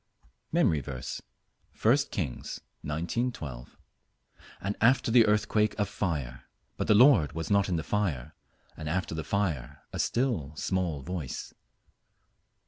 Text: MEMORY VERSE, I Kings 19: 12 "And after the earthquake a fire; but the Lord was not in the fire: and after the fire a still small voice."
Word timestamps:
MEMORY 0.51 0.79
VERSE, 0.79 1.21
I 1.85 1.95
Kings 2.09 2.59
19: 2.81 3.31
12 3.33 3.77
"And 4.59 4.75
after 4.81 5.11
the 5.11 5.27
earthquake 5.27 5.77
a 5.77 5.85
fire; 5.85 6.45
but 6.75 6.87
the 6.87 6.95
Lord 6.95 7.33
was 7.33 7.51
not 7.51 7.69
in 7.69 7.75
the 7.75 7.83
fire: 7.83 8.33
and 8.75 8.89
after 8.89 9.13
the 9.13 9.23
fire 9.23 9.83
a 9.93 9.99
still 9.99 10.55
small 10.55 11.03
voice." 11.03 11.53